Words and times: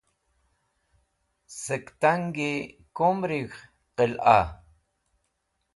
Sẽk 1.61 1.85
tangi 2.01 2.51
kumrig̃h 2.95 3.57
qila? 3.95 4.39